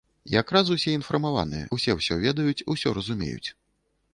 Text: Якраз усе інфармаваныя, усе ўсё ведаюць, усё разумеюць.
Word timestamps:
Якраз 0.41 0.71
усе 0.75 0.93
інфармаваныя, 0.99 1.67
усе 1.77 1.91
ўсё 1.99 2.15
ведаюць, 2.25 2.65
усё 2.77 2.95
разумеюць. 3.01 3.49